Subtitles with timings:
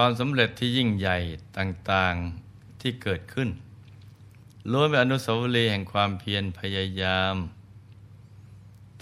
[0.00, 1.18] ความสำเร็จที่ยิ่งใหญ่
[1.58, 3.48] ต่างๆที่เกิดขึ้น
[4.70, 7.34] ล้วนเป็นอนุสาวรีย์แห่งความเพียรพยายาม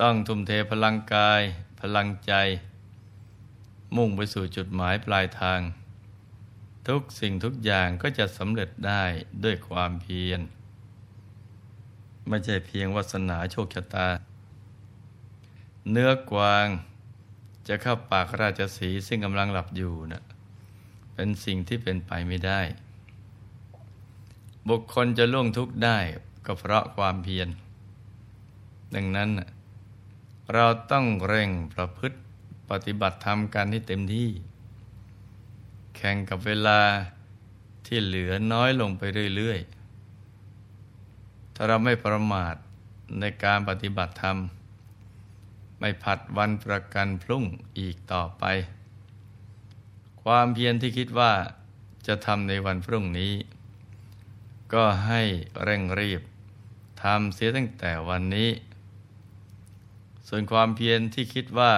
[0.00, 1.40] ต้องทุ่มเทพลังกาย
[1.80, 2.32] พลังใจ
[3.96, 5.60] มุ่งไปสู่จุดหมายปลายทาง
[6.88, 9.04] ทุกสิ่งทุกอย่างก็จะสำเร็จได้
[9.44, 10.40] ด้วยความเพียร
[12.28, 14.08] ไม่ใช่เพียงวาสนาโชคชะตา
[15.90, 16.66] เนื้อกวาง
[17.68, 20.24] จะเข้าปากราชสีซึ่งกำลังหลับอยู่นะ
[21.16, 22.60] เป็นสิ่งที่เป็นไปไม่ได้
[24.68, 25.98] บุคคลจะล่วงทุกข์ได้
[26.46, 27.48] ก็เพราะความเพียร
[28.94, 29.30] ดังนั้น
[30.52, 32.18] เราต้องเร่งประพฤติ
[32.70, 34.28] ปฏิบัติธรรมกันให้เต็มที่
[35.96, 36.80] แข่งกับเวลา
[37.86, 39.02] ที่เหลือน้อยลงไป
[39.36, 42.54] เรื่อยๆ ถ้าเราไม่ประมาท
[43.20, 44.36] ในการปฏิบัติธรรม
[45.80, 47.44] ไม่ผัดวันประกันพรุ่ง
[47.78, 48.44] อีกต่อไป
[50.30, 51.32] ความเพียรที่คิดว่า
[52.06, 53.32] จะทำในวันพรุ่งนี้
[54.74, 55.22] ก็ให้
[55.62, 56.20] เร่งรีบ
[57.02, 58.50] ทำเสียตั้งแต่วันนี้
[60.28, 61.72] ส่วนความเพียรที่คิดว่า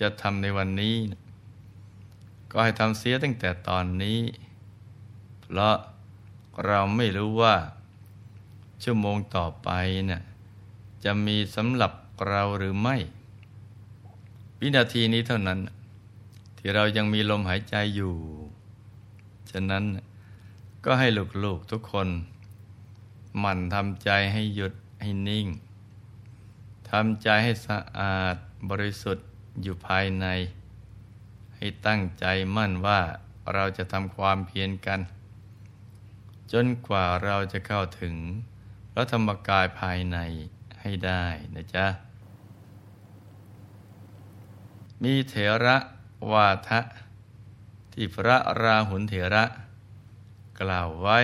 [0.00, 0.96] จะทำในวันนี้
[2.50, 4.20] ก็ให้ทำเสียตั้งแต่ตอนนี้
[5.40, 5.76] เพราะ
[6.66, 7.56] เราไม่รู้ว่า
[8.82, 9.68] ชั่วโมงต่อไป
[10.06, 10.22] เนี่ย
[11.04, 11.92] จะมีสำหรับ
[12.28, 12.96] เราหรือไม่
[14.60, 15.60] วินาทีนี้เท่านั้น
[16.64, 18.14] ที่เรายังมีลมหายใจอยู่
[19.50, 19.84] ฉะนั้น
[20.84, 21.08] ก็ให้
[21.44, 22.08] ลูกๆทุกคน
[23.38, 25.46] หมั่นทำใจให้หยุดให้นิ่ง
[26.90, 28.36] ทำใจให้สะอาด
[28.70, 29.26] บริสุทธิ์
[29.62, 30.26] อยู่ภายใน
[31.56, 33.00] ให้ตั้งใจมั่นว่า
[33.54, 35.00] เราจะทำความเพียรกัน
[36.52, 38.14] จนกว่าเราจะเข้าถึง
[38.92, 40.18] พระธรรมกายภายใน
[40.80, 41.24] ให้ได้
[41.54, 41.86] นะจ๊ะ
[45.02, 45.34] มีเถ
[45.64, 45.76] ระ
[46.30, 46.80] วาทะ
[47.92, 49.44] ที่พระราหุลเถระ
[50.60, 51.18] กล่าวไว้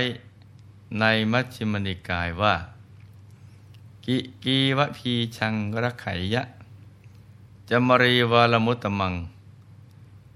[1.01, 2.55] ในมัชฌิมนิกายว่า
[4.05, 6.43] กิกีวะพีชังรักไขยะ
[7.69, 9.15] จมรีวาลมุตตมัง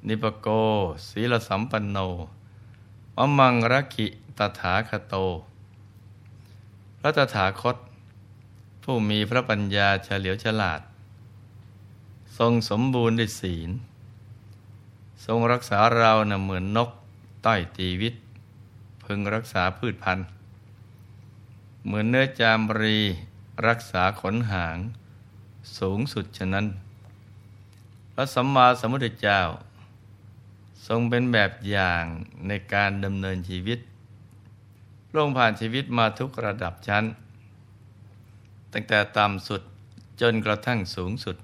[0.06, 0.48] นิปโก
[1.08, 1.98] ศีลสัมปันโน
[3.18, 4.06] มมังรักิ
[4.38, 5.14] ตถาคโต
[6.98, 7.76] พระตถาคต
[8.82, 10.80] ผู้มีพระปัญญาเฉลียวฉลาด
[12.38, 13.70] ทรงสมบูรณ์ด้วยศีล
[15.24, 16.90] ทรงรักษาเรานะ่ะเหมือนนก
[17.46, 18.14] ต้อยตีวิต
[19.04, 20.26] พึงรักษาพืชพันธุ์
[21.84, 22.98] เหมือนเนื้อจามรี
[23.66, 24.76] รักษาขนหาง
[25.78, 26.66] สูงสุดฉะนั้น
[28.12, 29.40] พระสัมมาสัมพุทธเจ้า
[30.86, 32.04] ทรงเป็นแบบอย่าง
[32.46, 33.78] ในการดำเนินชีวิต
[35.16, 37.04] ลงผ่านชีวิตมาทุกระดับชั้น
[38.72, 39.62] ตั้งแต่ต่ำสุด
[40.20, 41.36] จนกระทั่งสูงสุด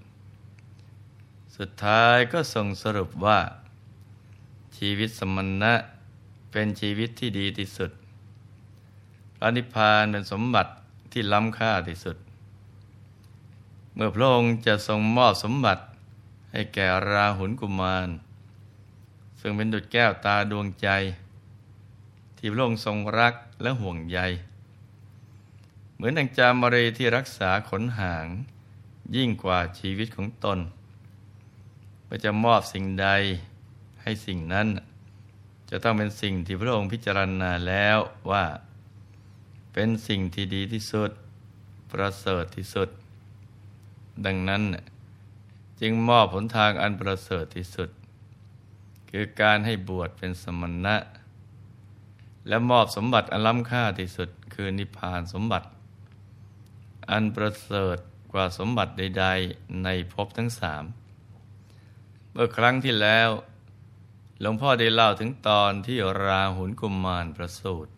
[1.56, 3.38] สุดท้ายก็ทรงสรุปว่า
[4.78, 5.74] ชีวิตสมณะ
[6.50, 7.90] เป็นชีวิตที่ดีที่สุด
[9.36, 10.70] พระนิพพานเป็นสมบัติ
[11.12, 12.16] ที่ล้ำค่าที่สุด
[13.94, 15.82] เมื่อพระองค์จะทรงมอบสมบัติ
[16.52, 18.08] ให้แก่ราหุลกุมาร
[19.40, 20.88] ซึ่งเป็นดุจแก้วตาดวงใจ
[22.36, 24.18] ที่พระองค์ทรงรักและห่วงใย
[25.94, 28.26] เหมือนดังจามรีที่รักษาขนหาง
[29.16, 30.58] ยิ่งกว่าชีวิตของตน
[32.04, 33.08] เมื่อจะมอบสิ่งใด
[34.02, 34.68] ให้สิ่งนั้น
[35.70, 37.98] จะต้องเป็นสิ่งที่พระองค์พิจารณาแล้ว
[38.30, 38.44] ว่า
[39.72, 41.10] เป็นสิ่งที่ดีที่สุด
[41.92, 42.88] ประเสริฐที่สุด
[44.26, 44.62] ดังนั้น
[45.80, 47.90] จึงมอบผลทางอันประเสริฐที่สุด
[49.10, 50.96] คือการให้บวชเป็นสมณะ
[52.48, 55.68] และมอบสมบัติอันล้ำค่าที่สุด คือนิพพานสมบัติ
[57.10, 57.98] อันประเสริฐ
[58.32, 60.84] กว่าสมบัติใด ๆ ในภพทั้งสาม
[62.32, 63.28] เมื่อครั้งที่แล้ว
[64.40, 67.92] หลวงพ่อได้เล่าถึงตอนที่ราหุลกุมมารประสูติ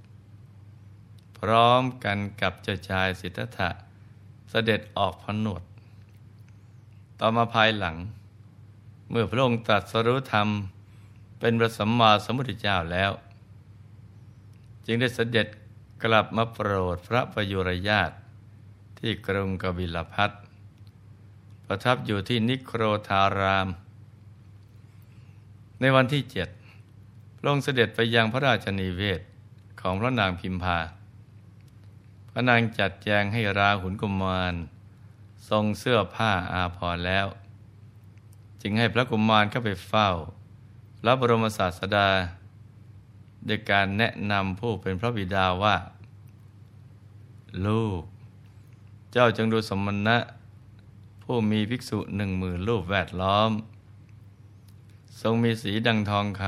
[1.39, 3.71] พร้อมกันกับเจ้าชายสิทธัตถะ
[4.51, 5.63] เสด็จออกพนวด
[7.21, 7.97] ต่อมาภายหลัง
[9.11, 10.49] เมื่อพระองค์ตรัสรู้ธรรม
[11.41, 13.11] เป็นพระสัมมาสัมพุทธเจ้าแล้ว
[14.87, 15.47] จึงได้เสด็จ
[16.05, 18.15] กลับมาโปรดพระประยุรญาติ
[18.99, 20.31] ที่กรุงกบิลพัท
[21.67, 23.69] ประทับอยู่ที่นิโครธาราม
[25.81, 26.49] ในวันที่เจ็ด
[27.39, 29.21] พระองค์เสด็จไปยังพระราชนิเวศ
[29.81, 30.79] ของพระนางพิมพา
[32.31, 34.55] พระนางจัดแจงให้ราหุลกุมาร
[35.49, 37.27] ทรงเสื้อผ้าอาภรณ์แล้ว
[38.63, 40.11] จึงให้พระกุมารเข้าไปเฝ้า
[41.01, 42.09] พระบรมศาสดา
[43.47, 45.77] โดยการแนะนำผู้เป็นพระบิดาว่า
[47.67, 48.03] ลูก
[49.13, 50.19] เจ้าจงดูสมณะ
[51.23, 53.51] ผู้มีภิกษุหนึ่งหมื่นรูปแวดล้อม
[55.19, 56.43] ทรงมีสีดังทองค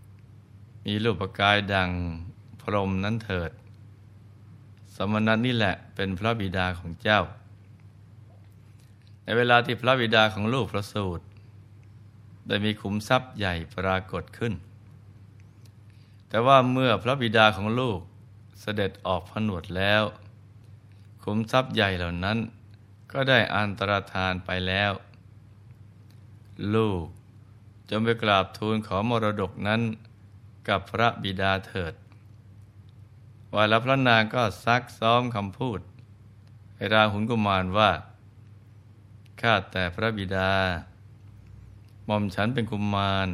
[0.00, 1.90] ำมีรูปกายดัง
[2.60, 3.50] พรมนั้นเถิด
[4.94, 7.20] สมณะนี่แหละเป็นพระบิดาของเจ้า
[9.22, 11.24] ในเวลาที่พระบิดาของลูกประสูติ
[12.46, 14.52] ได้มีขุมทรัพย์ใหญ่ปรากฏขึ้น
[16.28, 17.98] แต่ว่าเมื่อพระบิดาของลูก
[18.60, 20.02] เสด็จออกผนวดแล้ว
[21.22, 22.38] ขุมทรัพย์ใหญ่เหล่านั้น
[23.12, 24.92] ก็ได้อันตรธานไปแล้ว
[26.74, 27.06] ลูก
[27.90, 29.80] จงไปกราบทูลขอมรดกนั้น
[30.68, 31.94] กับพระบิดาเถิด
[33.54, 35.80] ว่าแล้วพระนางก็ซักซ้อมคำพูด
[36.76, 37.90] ให้ราหุลกุมารว่า
[39.40, 40.50] ข้าแต่พระบิดา
[42.06, 43.28] หม่อมฉันเป็นกุมาร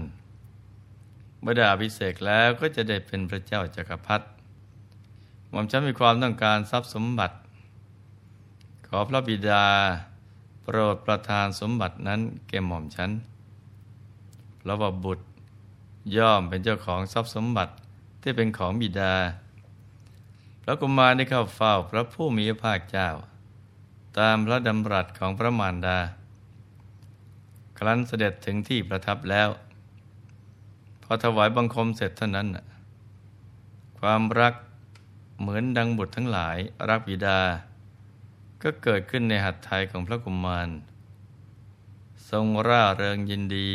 [1.40, 4.26] เมื่อดาพิเศษแล้วก็จะได้เป็นพระเจ้าจากักรพรรดิ
[5.50, 7.36] หม่อมฉันมีความต้องการทรัพย์สมบัติ
[8.88, 9.64] ขอพระบิดา
[10.62, 13.10] โปรดประทานสมบัตินั้นแก่หม่อมฉัน
[14.66, 15.24] เพราะว่าบุตร
[16.16, 17.74] ย่อมเป็นเจ้าของทรัพย์สมบัติ
[18.22, 19.14] ที่เป็นของบิดา
[20.62, 23.08] พระกุมารได้เข้าเฝ้าพระผู้มีพระภาคเจ้า
[24.18, 25.98] ตามพระดำรัสของพระมารดา
[27.78, 29.48] ครั้นเสด็จถึงที่ประทับแล้ว
[31.02, 32.48] พอถวายบังคมเสร็จเท่านั้น
[33.98, 34.54] ความรัก
[35.40, 36.56] เหมือนดังบุตรทั้งหลาย
[36.88, 37.40] รักบิดา
[38.62, 40.68] ก็เกิดขึ้นในหัตถ์ไทยของพระกุมาร
[42.30, 43.72] ทรงร่าเริงยินดี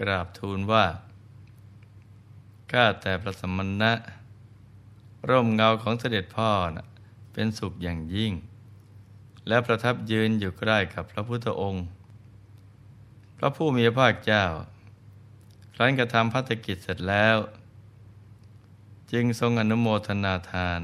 [0.00, 0.86] กราบทูลว่า
[2.72, 3.92] ข้าแต่พระสมณะ
[5.28, 6.86] ร่มเงาของเสด็จพ่อนะ
[7.32, 8.32] เป็นสุขอย่างยิ่ง
[9.48, 11.86] และประทับยืนอยู่ใกล้กับพระพุทธองค์
[13.38, 14.44] พระผู้มีพระภาคเจ้า
[15.74, 17.36] ครั้นกระทำพัฒกิจเสร็จแล้ว
[19.12, 20.80] จึงทรงอนุโมทนาทาน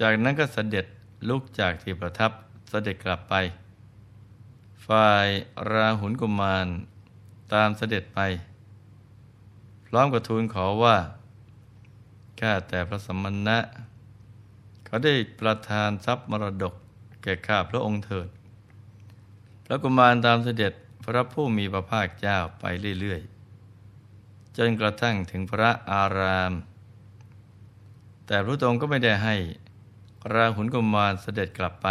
[0.00, 0.86] จากนั้นก็เสด็จ
[1.28, 2.30] ลุกจากที่ประทับ
[2.70, 3.34] เสด็จกลับไป
[4.86, 5.26] ฝ่าย
[5.70, 6.66] ราหุลกุมาร
[7.52, 8.20] ตามเสด็จไป
[9.94, 10.96] ร้อมกับทูลขอว่า
[12.40, 13.58] ข้าแต่พระสมณะ
[14.84, 16.74] เขาได้ประทานทรัพย์มรดก
[17.22, 18.28] แก่ข้าพระองค์เถิด
[19.66, 20.72] พระกุมารตามเสด็จ
[21.04, 22.64] พระผู้มีพระภาคเจ้าไป
[23.00, 26.52] เรื่อยๆ จนกระทั่งถึงพระอาราม
[28.26, 29.36] แต่พระองค์ก็ไม่ได้ให้
[30.32, 31.88] ราหุลกุมารเสด็จกลับไป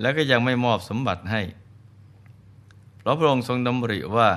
[0.00, 1.42] แล้วก็ยังไม่มอบสมบัติให้
[3.00, 4.30] เพราะพระองค์ทรงดำริว่า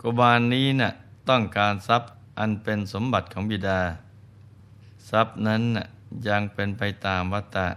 [0.00, 0.92] กุบาลนี้นะ่ะ
[1.28, 3.80] ต้องการทรัพย์อันเป็นสมบัติของบิดา
[5.10, 5.86] ทรัพย์นั้นน่ะ
[6.28, 7.68] ยังเป็นไปตามวัตตะ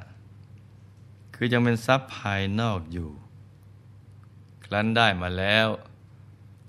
[1.35, 3.09] คือยังเป็นทรัพย์ภายนอกอยู่
[4.65, 5.67] ครั้นได้มาแล้ว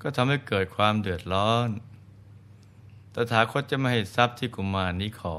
[0.01, 1.69] ก็ทำให้เกิดความเดือดร้อน
[3.15, 5.37] ตถาคตจะไม่ให้ทรัพย์ที่กุมารนี้ขอ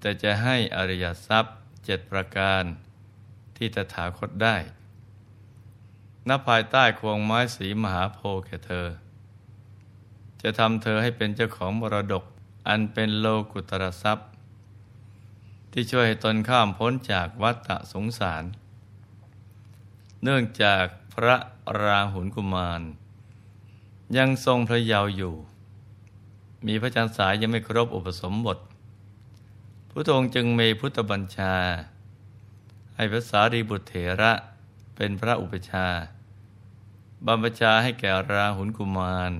[0.00, 2.62] แต่จะให้อริยทรัพย์เจ็ดประการ
[3.56, 4.56] ที่ตถาคตได้
[6.28, 8.86] ณภายใต้ควงไม้สีมหาโพธิ์แก่เธอ
[10.42, 12.24] จะทำเธอให้เป็นเจ้าของมรดก
[12.68, 14.28] อันเป็นโลกุตรทรัพย์
[15.72, 18.44] ที่ช่วยให้ตนข้ามพ้นจากวัฏสงสาร
[20.22, 21.36] เนื่องจากพระ
[21.82, 22.82] ราหุลกุมาร
[24.16, 25.34] ยังทรงพระเยาว์อยู่
[26.66, 28.58] มีพระจันทร์สายยังไม่ครบอุปสมบท
[29.90, 31.54] พระองค์จึงมีพุทธบัญชา
[32.96, 34.32] ให้พระสารีบุตรเถระ
[34.96, 35.86] เป็นพระอุปชา
[37.26, 39.32] บำบัชาให้แก่ราหุลกุมาร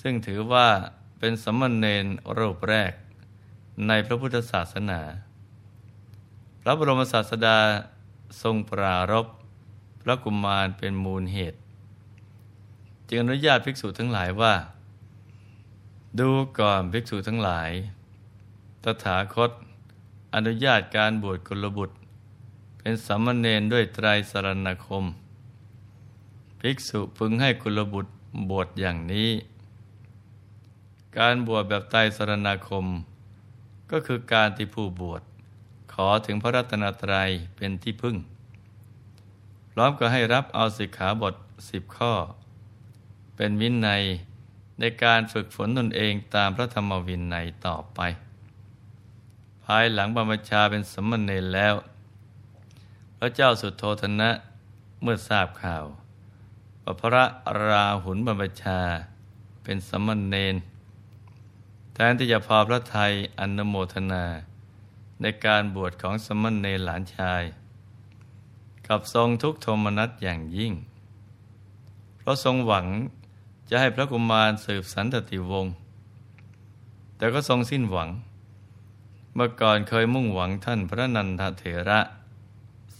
[0.00, 0.68] ซึ่งถือว่า
[1.18, 2.06] เป็นสมณเณร
[2.38, 2.92] รูปแรก
[3.86, 5.00] ในพระพุทธศาสนา
[6.60, 7.58] พระบรมศาสดา
[8.42, 9.26] ทรงปรารบ
[10.02, 11.58] พระกุมารเป็นมูลเหตุ
[13.08, 14.54] จึงอนุญาตภิกษุทั้งหลายว่า
[16.18, 17.70] ดูก่อนภิกษุทั้งหลาย
[18.84, 19.50] ตถาคต
[20.34, 21.96] อนุญาตการบวชกุลบุตร
[22.78, 25.04] เป็นสมณเณรด้วยไตรสรณคม
[26.66, 28.12] ภิกษุพึงให้กุลบุตร
[28.50, 29.30] บวชอย่างนี้
[31.18, 32.86] การบวชแบบไตรสรณาคม
[33.90, 35.22] ก็คือการที่ผู้บวช
[35.92, 38.16] ขอถึงพระรัตนตรัยเป็นที่พึ่ง
[39.72, 41.34] พร้อมก็ให้รับเอาสิกขาบท
[41.70, 42.12] สิบข้อ
[43.36, 44.02] เป็นวินัย
[44.78, 48.00] ในการฝึกฝนตนเองตามพระธรรมวินัยต่อไป
[49.64, 51.74] ภายหลังบรรพชาเป็นสมณเณรแล้ว
[53.18, 54.30] พระเจ้าสุโธธนะ
[55.02, 55.86] เมื่อทราบข่าว
[57.00, 57.26] พระ
[57.68, 58.80] ราหุลบรรพชา
[59.62, 60.54] เป็นสมณเณร
[61.94, 64.24] แทนที่จะพอพระไทยอนโมทนา
[65.20, 67.42] ในการบวชของสมณเณรหลานชาย
[68.86, 70.72] กับทรงทุกโทมนัสอย่างยิ่ง
[72.18, 72.86] เพราะทรงหวัง
[73.70, 75.74] จะให้พระกุมารสืบสันตติวงศ์
[77.16, 78.08] แต่ก็ทรงสิ้นหวัง
[79.34, 82.00] เมื่อก่อนเคยมุ่งหวังท่านพระนันทเถระ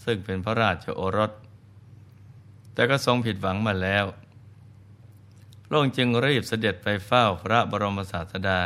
[0.03, 1.31] ซึ่งเป็นพระราชโอรส
[2.75, 4.05] แต่ก็ทรงผิดหวังมาแล้ว
[5.65, 8.61] พระองค์จึงรีบเสด็จไปเฝ้าพระบรมศาสดา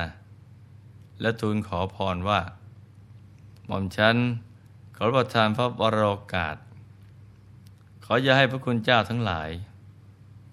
[1.22, 2.42] และทูลขอพรว่า
[3.66, 4.16] หม่อมฉัน
[4.96, 6.56] ขอประทานพระบรโอกาส
[8.04, 9.50] ขออย่าให้พระคุณเจ้าทั้งหลาย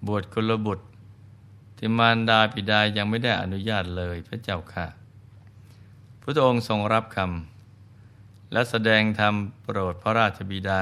[0.07, 0.85] บวชกุลบุตร
[1.77, 4.87] ที่มารดาปิดายังไม่ได้อนุญาตเลยพระเจ้าค่ะ
[6.21, 9.33] พระองค์ทรงรับคำและแสดงธรรม
[9.63, 10.81] โปรดพระราชบิดา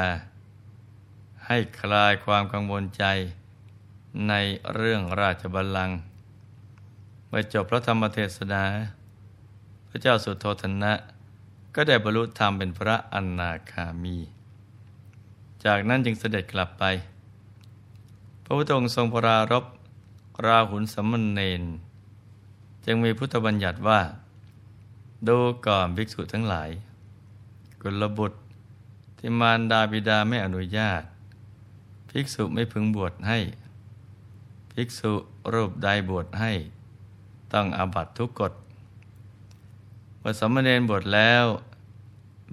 [1.48, 3.04] ให้คลายความกังวลใจ
[4.30, 4.34] ใน
[4.74, 5.98] เรื่องราชบัลลังก์
[7.28, 8.64] เมื่อจบพระธรรมเทศนา
[9.90, 10.94] พระเจ้าสุโธธนะ
[11.76, 14.18] ก็ได้บรรลุธรรมเป็นพระอนาคามี
[15.66, 16.84] จากนั้นจึงเสด็จกลับไป
[18.44, 19.66] พระพุทธองค์ทรงปรารบ
[20.46, 21.64] ราหุลสมณเณร
[22.86, 24.02] จึงมีพุทธบัญญัติว่า
[25.28, 25.38] ดู
[25.68, 26.70] ก่อนภิกษุทั้งหลาย
[27.82, 28.40] กุลบุตร
[29.18, 31.04] ที่มารดาบิดาไม่อนุญาต
[32.18, 33.40] ภิกษุไม่พึงบวชให้
[34.72, 35.14] ภิกษุ
[35.54, 36.52] รูปใดบวชให้
[37.54, 38.54] ต้องอาบัตทุกกฎ
[40.20, 41.46] เมื่อสมณเณรบวชแล้ว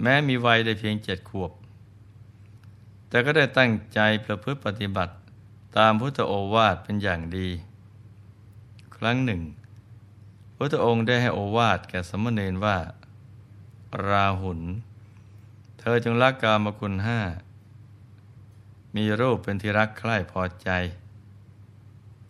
[0.03, 1.53] แม้มีวัยได้เพียงเจ็ดขวบ
[3.09, 5.13] แต่ก็ได้ตั้งใจประพฤติปฏิบัติ
[5.77, 7.49] ตามพุทธโอวาทเป็นอย่างดี
[8.97, 9.41] ครั้งหนึ่ง
[10.57, 12.77] พระองค์ได้ให้โอวาทแก่สมณเณรว่า
[14.09, 14.61] ราหุล
[15.79, 17.21] เธอจงรักกามคุณห้า
[18.97, 20.71] มีรูปเป็นที่รักใคร่พอใจ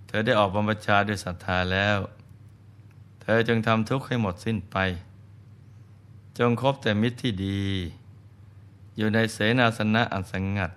[0.06, 1.98] เธอได้ออกบรรพชาด้วยศรัทธาแล้ว
[3.22, 4.76] เธอจึงทำทุกข์ให้หมดสิ้นไป
[6.38, 7.62] จงคบแต่มิตรที่ดี
[8.96, 10.72] อยู่ในเสนาสนะอันสงัด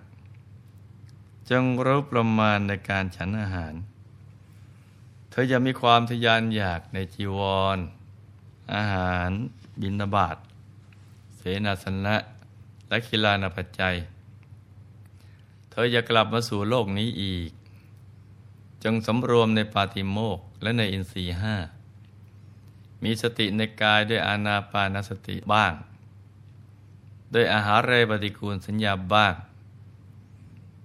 [1.50, 3.74] จงรู้ประมาณในการฉันอาหาร
[5.30, 7.38] เธอจะมีความทยานอยากในจีว
[7.76, 7.78] ร
[8.74, 9.30] อาหาร
[9.80, 10.36] บินาบาต
[11.36, 12.16] เสนาสนะ
[12.88, 13.94] และกีฬานาปัจจัย
[15.78, 17.50] ธอจะกลับมาสู่โลกนี้อีก
[18.84, 21.56] จงสำรวมในปาติโมกและในอินทรีห้า
[23.02, 25.72] มีสติในกายด้วยอานาปานสติบ้าง
[27.30, 29.34] โดยอาหารเรปฏิกูลสัญญาบ้าง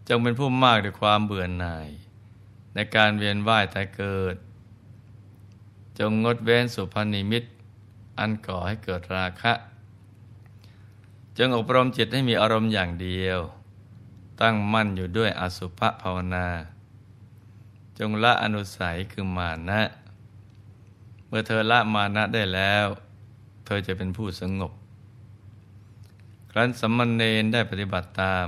[0.08, 1.90] จงเป็นผู้มากด้วยความเบื่อหน่าย
[2.74, 4.36] ในการเวียนว่ายแต่เกิด
[6.00, 7.44] จงงดเว้นสุพนิมิต
[8.20, 9.54] อันก่อให้เกิดราคะ
[11.38, 13.40] จงอบรมจิตให้มีอารมณ์อย่างเดียว
[14.42, 16.48] ตั้งมั่นอยู่ด้วยอสุภภาวนา
[18.00, 19.82] จงละอนุสัยคือมานะ
[21.28, 22.86] เมื่อเธอละมานะได้แล้ว
[23.66, 24.72] เธอจะเป็นผู้สงบ
[26.52, 28.48] ครั้นสัมมณเณรได้ปฏิบัติตาม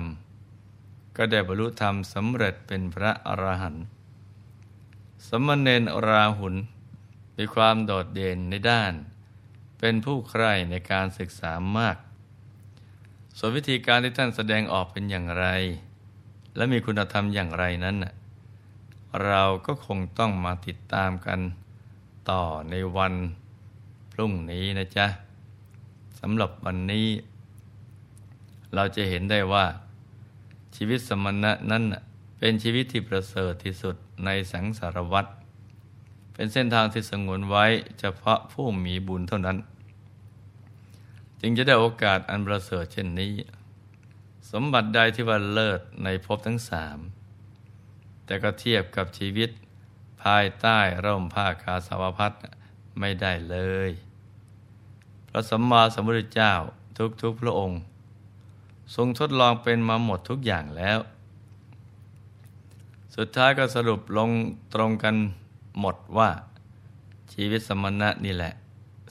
[1.15, 3.85] ก็ได้บรรลุธรรมสำเร็จเป็นพระอรหันต์
[5.27, 6.55] สัมมณเณรราหุล
[7.37, 8.93] มีความโดดเด่นในด้าน
[9.79, 11.97] เป็นผู้ใคร่ในการศึกษามาก
[13.37, 15.45] ส่วนวิธีการที่ท่านแสดงออกเป็นอย่างไร
[16.55, 17.97] และมีคุณธรรมอย่างไรนั้น
[19.25, 21.39] เราก็คงต้องมาติดตามกัน
[22.29, 23.13] ต่อในวัน
[24.11, 25.07] พรุ่งนี้นะจ๊ะ
[26.19, 27.07] สำหรับวันนี้
[28.75, 29.65] เราจะเห็นได้ว่า
[30.75, 31.83] ชีวิตสมณะนั้น
[32.39, 35.25] เป็นชีวิตที่ประเสริฐที่สุดในสังสารวัฏ
[36.33, 37.65] เป็นเส้นทางที่สงวนไว้
[37.99, 39.57] เฉพาะผู้มีบุญเท่านั้น
[41.45, 43.33] จึงจะได้โอกาสอันประเสริฐเช่นนี้
[44.51, 46.97] สมบัติใดที่ว่าเลิศในภพทั้งสาม
[48.25, 49.49] แต่ก็เทียบกับชีวิต
[50.23, 52.33] ภายใต้ร่มผ้าคาสาวพัด
[52.99, 53.57] ไม่ได้เล
[53.89, 53.91] ย
[55.29, 56.53] พระสัมมาสัมพุทธเจ้า
[57.21, 57.79] ทุกๆพระองค์
[58.95, 60.99] ทรงทดลองเป็นมาหมดทุกอย่างแล้ว
[63.15, 64.29] สุดท้ายก็สรุปลง
[64.73, 65.15] ตรงกัน
[65.79, 66.29] หมดว่า
[67.33, 68.53] ชีวิตสมณะนี่แหละ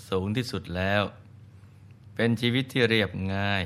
[0.09, 1.05] สูงที่สุดแล้ว
[2.15, 3.65] เป็นชีวิตที่เรียบง่าย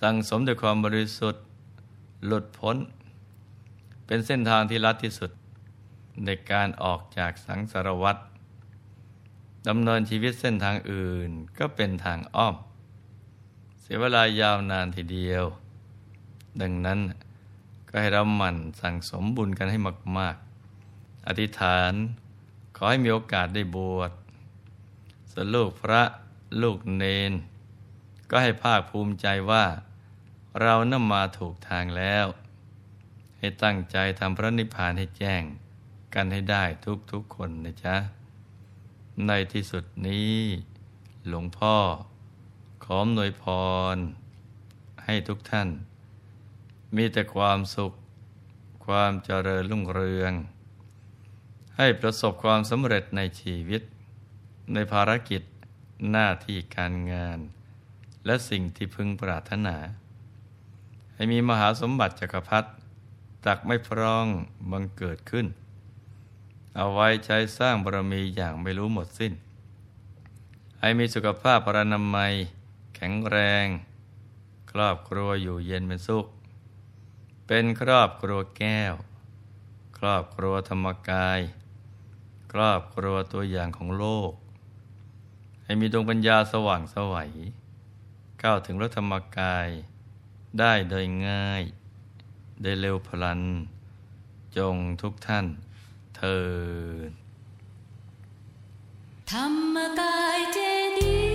[0.00, 1.44] สั่งสมด้วยความบริสุทธิ์
[2.26, 2.76] หลุดพ้น
[4.06, 5.30] เป็นเส้นทางที่ลัดที่สุด
[6.24, 8.16] ในการออกจากสังสารวัฏ
[9.68, 12.54] ดำเนินชีวิตเส้นทางอื่นก็เป็นทางอ้อม
[13.80, 15.44] เสียเวลายาวนานทีเดียว
[16.60, 16.98] ดังนั้น
[17.88, 19.78] ก็ให้เราหมั่นสั่งสมบุญกันให้
[20.18, 20.36] มาก
[20.80, 21.92] ๆ อธิษฐาน
[22.76, 24.12] ขอให้มีโอกาสได้บวช
[25.32, 26.02] สลูกพระ
[26.62, 27.32] ลูกเนน
[28.30, 29.64] ก็ให้ภาคภูมิใจว่า
[30.62, 32.26] เรานำมาถูกทางแล้ว
[33.38, 35.42] ให้ตั้งใจทำพระนิพพานให้แจ้ง
[36.14, 36.64] กันให้ได้
[37.10, 37.96] ทุกๆคนนะจ๊ะ
[39.26, 40.38] ในที่สุดนี้
[41.28, 41.76] หลวงพ่อ
[42.84, 43.44] ขอมหน่วยพ
[43.94, 43.96] ร
[45.04, 45.68] ให้ทุกท่าน
[46.96, 47.92] มีแต่ความสุข
[48.86, 50.32] ความเจริญรุ่งเรือง
[51.76, 53.82] ให้ประสบความสำเร็จในชีวิต
[54.74, 55.42] ในภารกิจ
[56.10, 57.38] หน้าที่การงาน
[58.26, 59.76] และสิ่งที่พึงปรารถนา
[61.14, 62.68] ให้มีมหาสมบัติจักรพรรดิ
[63.46, 64.26] ตักไม่พร้อง
[64.70, 65.46] บังเกิดขึ้น
[66.76, 69.32] เอาไว้ใช้สร้างบารมีอย่างไม่รู้หมดสิ้น
[70.80, 72.32] ให้มีสุขภาพพรรนามัย
[72.94, 73.66] แข็งแรง
[74.70, 76.26] ครอบครัวอยู่เย็นเป็นสุข
[77.46, 78.94] เป็นครอบครัวแก้ว
[79.98, 81.40] ครอบครัวธรรมกาย
[82.52, 84.32] ครอบครัวตัวอย่างของโลก
[85.64, 87.32] ให้มีดวงปัญญาสว่างสวัย
[88.42, 89.68] ก้าวถึงรธรรมกาย
[90.58, 91.62] ได้โดยง่าย
[92.62, 93.40] ได้เร็วพลัน
[94.56, 95.46] จงทุกท่าน
[96.16, 96.46] เธอ
[99.30, 100.58] ธรรมกายเจ
[100.98, 101.33] ดี